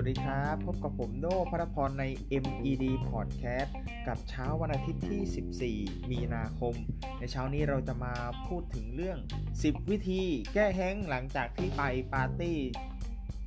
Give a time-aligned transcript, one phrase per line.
[0.00, 2.04] วัสดีครับ พบกับผมโดพระพรใน
[2.42, 3.70] MED Podcast
[4.06, 6.74] กับเช้าวันอาทิตย์ที่ 14 มีนาคม
[7.18, 8.14] ในเช้านี้เราจะมา
[8.46, 9.18] พูดถึงเรื่อง
[9.54, 10.22] 10 วิธี
[10.54, 11.82] แก้แห้งหลังจากที่ไป
[12.14, 12.58] ปาร์ตี้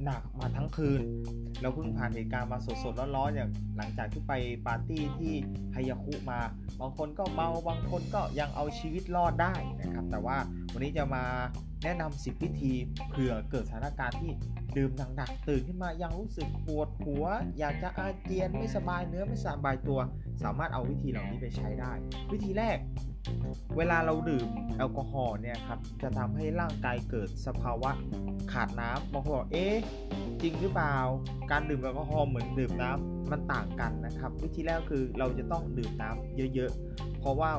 [0.06, 1.02] หนักมาทั้งคืน
[1.62, 4.34] เราเพิ่งผ่านเหตุการณ์มาสดๆร้อนๆอย่างหลังจากที่ไป
[4.68, 5.34] ปาร์ตี้ที่
[5.76, 6.40] ฮายาคุมา
[6.82, 10.38] บางคนก็เมาบางคนก็ยังเอาชีวิตรอดได้นะครับ แต่ว่า
[10.74, 11.24] วันนี้จะมา
[11.84, 12.74] แนะนำ10วิธี
[13.10, 14.32] เผื่อเกิดสถานการณ์ที่
[14.78, 17.26] ดื่มหนักๆตื่นขึ้นมายังรู้สึกปวดหัว
[17.60, 20.00] อยากจะอาเจียนไม่สบายเนื้อไม่สบายตัว
[20.44, 21.92] สามารถเอาวิธีเหล่านี้ไปใช้ได้
[22.32, 22.78] วิธีแรก
[23.78, 27.92] เวลาเราดื่มแอลกอฮอล์เนี่ยครับจะทำให้ร่างกายเกิดสภาวะ
[28.52, 29.76] ขาดน้ำบางคนบอกเอ๊ะ
[30.42, 30.98] จริงหรือเปล่า
[31.52, 37.52] การดื่มแอลกอฮอล์เหมือนดื่มน้ำมันต่างกันนะครับ วิธีแรกคือเราจะต้องดื่มน้ำเยอะๆ เพราะว่า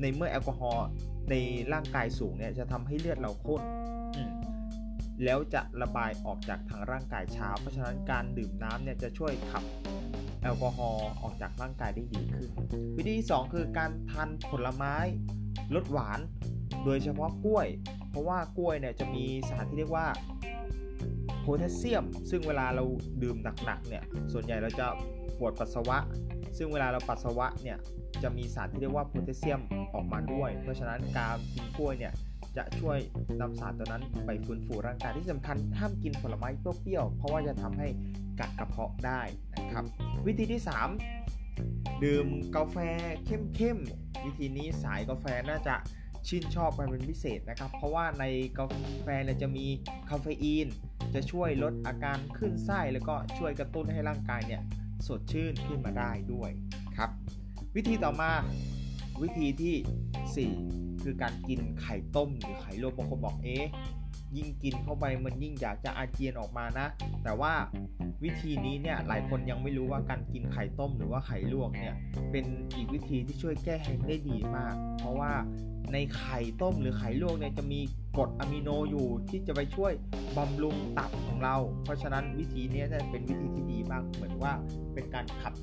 [0.00, 0.86] ในเมื่อแอลกอฮอล์
[1.30, 1.34] ใน
[1.72, 3.62] ร่างกายสูงเนี่ยจะทำให้เลือดเราข้น
[5.24, 9.64] แล้วจะระบายออกจากทางร่างกายช้า เพราะฉะนั้นการดื่มน้ำเนี่ยจะช่วยขับ
[10.48, 12.50] อลกอฮอล์ออกจากร่างกายได้ดีขึ้น
[12.96, 14.94] วิธีที่2คือการทานผลไม้
[15.74, 16.20] ลดหวาน
[16.84, 17.66] โดยเฉพาะกล้วย
[18.10, 20.06] เพราะว่ากล้วยเนี่ยจะมีสารที่เรียกว่า
[21.40, 22.84] โพแทสเซียม ซึ่งเวลาเรา
[23.22, 24.86] ดื่มหนักๆเนี่ยส่วนใหญ่เราจะ
[25.38, 25.98] ปวดปัสสาวะ
[26.56, 27.78] ซึ่งเวลาเราปัสสาวะเนี่ย
[28.22, 29.60] จะมีสารที่เรียกว่าโพแทสเซียม
[29.94, 32.12] ออกมาด้วย เพราะฉะนั้นการกินกล้วยเนี่ย
[32.56, 32.98] จะช่วย
[33.40, 37.88] นำสารตัวนั้นไปฟื้นฟูร่างกายที่สำคัญห้ามกินผลไม้เปรี้ยวๆเพราะว่าจะทำให้
[38.40, 39.20] กัดกระเพาะได้
[39.54, 39.84] นะครับ
[40.26, 40.62] วิธีที่
[41.32, 42.26] 3 ดื่ม
[42.56, 42.76] กาแฟ
[43.26, 45.76] เข้มๆวิธีนี้สายกาแฟน่าจะ
[46.28, 48.24] ชื่นชอบกันเป็นพิเศษนะครับ เพราะว่าใน
[48.58, 48.64] กา
[49.02, 49.66] แฟเนี่ยจะมี
[50.10, 50.66] คาเฟอีน
[51.14, 54.62] จะช่วยลดอาการขึ้นไส้แล้วก็ช่วยกระตุ้นให้ร่างกายเนี่ย
[55.06, 56.50] สดชื่นขึ้นมาได้ด้วย
[56.96, 57.10] ครับ
[57.76, 58.32] วิธีต่อมา
[59.22, 63.64] วิธีที่ 4 คือการกินไข่ต้มหรือไข่ลวกบางคนบอกเอ๊ะ
[64.36, 66.86] ยิ่งกินเข้าไปมันยิ่งอยากจะอาเจียนออกมานะ
[67.24, 67.52] แต่ว่า
[68.24, 71.94] วิธีนี้เนี่ยหลายคนยังไม่รู้ว่าการกินไข่ต้มหรือว่าไข่ลวกเนี่ย
[72.30, 72.44] เป็น
[72.76, 75.32] อีกวิธีที่ช่วยแก้แห้งได้ดีมาก เพราะว่า
[75.92, 77.80] ในไข่ต้มหรือไข่ลวกเนี่ยจะมี
[78.16, 79.92] กรดอะมิโนอยู่ที่จะไปช่วย
[80.36, 84.52] บำรุงตับของเรา เพราะฉะนั้นวิธีนี้จะเป็นวิธีที่ดีมาก เหมือนว่า
[84.94, 85.54] เป็นการขับ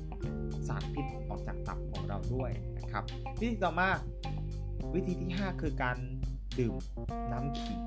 [0.68, 3.04] สารพิษออกจากตับของเราด้วยนะครับ
[3.40, 3.88] วิธีต่อมา
[4.94, 5.96] วิธีที่ 5 คือการ
[6.58, 6.74] ดื่ม
[7.32, 7.82] น้ำขิง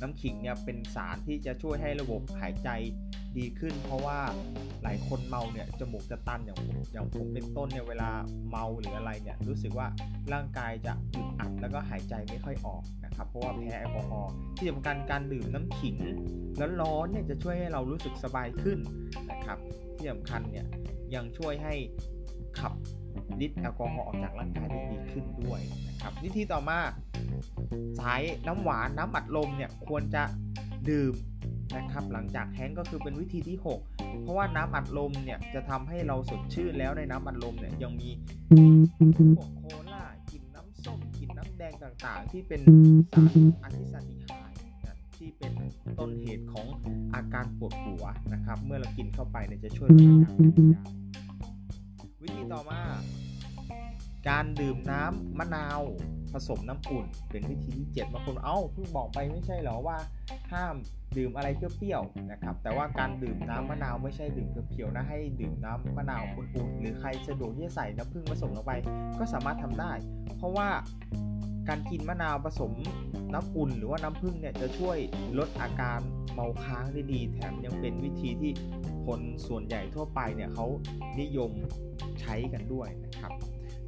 [0.00, 2.68] น้ำขิงเนี่ยเป็นสารที่จะช่วยให้ระบบหายใจ
[3.38, 4.18] ดีขึ้น เพราะว่า
[4.82, 8.10] หลายคนเมาเนี่ยจมูกจะตันอย่างผมอย่างผมเป็นต้นเนี่ยเวลา
[8.48, 9.86] เมาหรืออะไรเนี่ยรู้สึกว่า
[10.32, 15.96] ร่างกายจะอึดอัดแล้วก็หายใจไม่ค่อยออกนะครับเพราะว่าแพ้แอลกอฮอล์ที่สำคัญการดื่มน้ำขิง
[16.58, 18.78] แล้วร้อนเนี่ยจะช่วยให้เรารู้สึกสบายขึ้น
[19.30, 19.58] นะครับ
[19.96, 20.66] ที่สำคัญเนี่ย
[21.14, 21.74] ยังช่วยให้
[22.58, 22.72] ขับ
[23.44, 26.78] ฤทธิ์แอลกอฮอล์ออกจากร่างกายได้ดีขึ้นด้วยนะครับวิธีต่อมา
[28.00, 30.22] สายน้ำหวานน้ำอัดลมเนี่ยควรจะ
[30.90, 31.14] ดื่ม
[31.76, 33.58] นะครับหลังจากแห้งก็คือเป็นวิธีที่
[33.88, 38.10] 6 เพราะว่าน้ำอัดลมเนี่ยจะทำให้เราสดชื่นแล้วในน้ำอัดลมเนี่ยยังมี
[39.36, 42.60] พวกโคลากินน้ำส้มกินน้ำแดงต่างๆ ที่เป็น
[43.12, 43.30] สาร
[43.62, 44.32] อะซิซานิไฮ
[44.86, 45.52] นะที่เป็น
[45.98, 46.66] ต้นเหตุของ
[47.14, 51.03] อาการปวดหัวนะครับ เมื่อเรากินเข้าไปเนี่ยจะช่วยลดอาการปวดหัว
[52.52, 52.80] ต่อมา
[54.28, 55.80] การดื่มน้ำมะนาว
[56.32, 59.96] ผสมน้ำอุ่น เป็นวิธีที่7บางคนเอ้าเพิ่งบอกไปไม่ใช่เหรอว่า
[60.52, 60.74] ห้าม
[61.16, 68.72] ดื่มอะไรเปรี้ยวๆนะครับ แต่ว่าการดื่มน้ำมะนาวไม่ใช่ดื่มเพียวๆนะให้ดื่มน้ำมะนาวอุ่นๆหรือใครสะดวกที่จะใส่น้ำผึ้งผสมลงไป
[69.18, 69.92] ก็สามารถทำได้
[70.36, 70.68] เพราะว่า
[71.68, 72.72] การกินมะนาวผสม
[73.32, 74.98] น้ำอุ่นหรือว่าน้ำผึ้งเนี่ยจะช่วย
[75.38, 76.00] ลดอาการ
[76.34, 78.52] เมาค้างได้ดี แถมยังเป็นวิธีที่
[79.06, 80.66] คนส่วนใหญ่ทั่วไปเนี่ยเขา
[81.20, 81.50] นิยม
[82.24, 83.32] ใช้กันด้วยนะครับ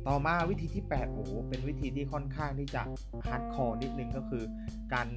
[0.07, 2.83] ต่อมาวิธีที่ 8 โอ้โหเป็นวิธีที่ค่อนข้างที่จะ
[3.27, 4.45] hardcore นิดนึงก็คือ
[4.95, 5.09] การ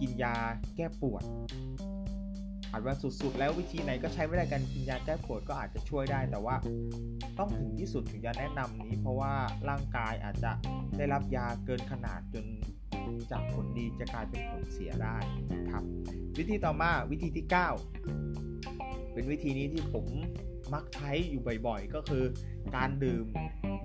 [0.00, 0.36] กินยา
[0.76, 1.22] แก้ปวด
[2.70, 6.56] หากว่าสุดๆ แล้ววิธีไหนก็ใช้ไม่ได้การกินยาแก้ปวดก็อาจจะช่วยได้ แต่ว่า
[7.38, 9.32] ต้องถึงที่สุดถึงจะแนะนำนี้ เพราะว่า
[9.68, 10.52] ร่างกายอาจจะ
[10.96, 12.44] ได้รับยาเกินขนาดจน
[13.30, 15.16] จากผลดีจะกลายเป็นผลเสียได้
[15.52, 15.82] นะครับ
[16.38, 20.06] วิธีต่อมาวิธีที่ 9 เป็นวิธีนี้ที่ผม
[20.74, 22.24] มักใช้อยู่บ่อยๆ ก็คือ
[22.76, 23.26] การดื่ม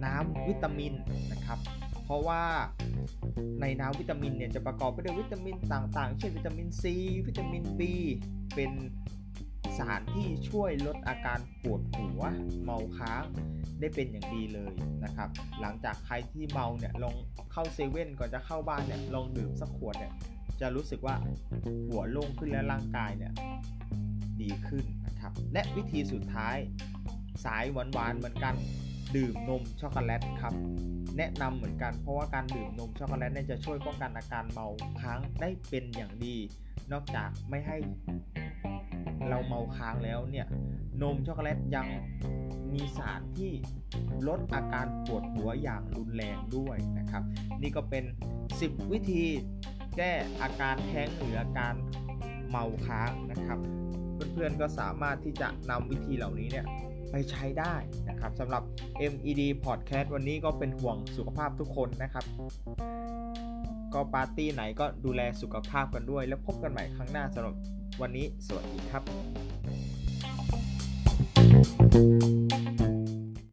[0.05, 0.93] น้ำวิตามิน
[1.31, 1.59] นะครับ
[2.05, 2.43] เพราะว่า
[3.61, 6.95] ในน้ำวิตามินเนี่ยจะประกอบไปด้วยวิตามินต่างๆ เช่นวิตามินซี
[7.27, 7.81] วิตามิน B
[8.55, 8.71] เป็น
[9.77, 12.21] สารที่ช่วยลดอาการปวดหัว
[12.63, 13.23] เมาค้าง
[13.79, 14.71] ได้เป็นอย่างดีเลย
[15.03, 15.29] นะครับ
[15.61, 17.15] หลังจากใครที่เมาเนี่ยลอง
[17.51, 20.13] เข้าเซเว่นก่อนจะเข้าบ้านเนี่ยลองดื่มสักขวดเนี่ย
[20.61, 21.15] จะรู้สึกว่า
[21.89, 23.33] หัวโล่งขึ้นและร่างกายเนี่ย
[24.41, 26.57] ดีขึ้นนะครับ และวิธีสุดท้าย
[27.45, 28.55] สายหวานๆเหมือนกัน
[29.15, 30.53] ดื่มนมช็อกโกแลตครับ
[31.17, 34.67] แนะนำเหมือนกันเพราะว่าการดื่มนมช็อกโกแลตเนี่ยจะช่วยป้องกันอาการเมา
[35.01, 36.35] ค้างได้เป็นอย่างดี
[36.91, 37.77] นอกจากไม่ให้
[39.29, 40.47] เราเมาค้างแล้วเนี่ย
[41.01, 41.88] นมช็อกโกแลตยัง
[42.73, 43.51] มีสารที่
[44.27, 47.23] ลดอาการปวดหัวอย่างรุนแรงด้วยนะครับ
[47.61, 48.03] นี่ก็เป็น
[48.47, 49.25] 10 วิธี
[49.97, 50.11] แก้
[50.41, 51.73] อาการแท้งหรืออาการ
[52.49, 53.59] เมาค้างนะครับ
[54.15, 56.65] เพื่อนๆก็สามารถที่จะนำวิธีเหล่านี้เนี่ย
[57.12, 57.75] ไปใช้ได้
[58.09, 58.63] นะครับสำหรับ
[59.12, 62.25] MED Podcast วันนี้ก็เป็นห่วงสุขภาพทุกคนนะครับ
[63.94, 67.56] ก็ปาร์ตี้ไหนก็ดูแลสุขภาพกันด้วย แล้วพบกันใหม่ครั้งหน้าสำหรับ
[68.01, 69.00] วันนี้สวัสดีครั
[72.41, 72.44] บ